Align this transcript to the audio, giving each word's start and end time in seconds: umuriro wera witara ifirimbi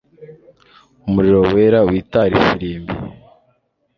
umuriro 1.07 1.39
wera 1.53 1.79
witara 1.89 2.33
ifirimbi 2.41 2.93